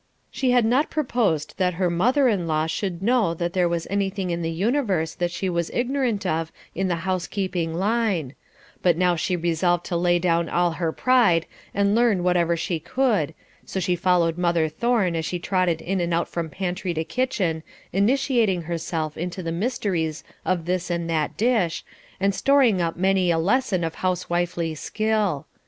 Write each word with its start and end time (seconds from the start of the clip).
She 0.31 0.49
had 0.49 0.65
not 0.65 0.89
proposed 0.89 1.59
that 1.59 1.75
her 1.75 1.87
mother 1.87 2.27
in 2.27 2.47
law 2.47 2.65
should 2.65 3.03
know 3.03 3.35
that 3.35 3.53
there 3.53 3.69
was 3.69 3.85
anything 3.87 4.31
in 4.31 4.41
the 4.41 4.49
universe 4.49 5.13
that 5.13 5.29
she 5.29 5.47
was 5.47 5.69
ignorant 5.75 6.25
of 6.25 6.51
in 6.73 6.87
the 6.87 6.95
housekeeping 7.05 7.75
line, 7.75 8.33
but 8.81 8.97
now 8.97 9.15
she 9.15 9.35
resolved 9.35 9.85
to 9.85 9.95
lay 9.95 10.17
down 10.17 10.49
all 10.49 10.71
her 10.71 10.91
pride 10.91 11.45
and 11.71 11.93
learn 11.93 12.23
whatever 12.23 12.57
she 12.57 12.79
could, 12.79 13.35
so 13.63 13.79
she 13.79 13.95
followed 13.95 14.39
mother 14.39 14.67
Thorne 14.67 15.15
as 15.15 15.23
she 15.25 15.37
trotted 15.37 15.83
in 15.83 16.01
and 16.01 16.15
out 16.15 16.27
from 16.27 16.49
pantry 16.49 16.95
to 16.95 17.03
kitchen, 17.03 17.61
initiating 17.93 18.63
herself 18.63 19.15
into 19.15 19.43
the 19.43 19.51
mysteries 19.51 20.23
of 20.43 20.65
this 20.65 20.89
and 20.89 21.07
that 21.11 21.37
dish, 21.37 21.85
and 22.19 22.33
storing 22.33 22.81
up 22.81 22.97
many 22.97 23.29
a 23.29 23.37
lesson 23.37 23.83
of 23.83 23.93
housewifely 23.93 24.73
skill. 24.73 25.45